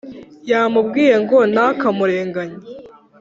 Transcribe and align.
yamubwiye 0.49 1.15
ngo 1.23 1.37
ntakamurenganye 1.53 2.57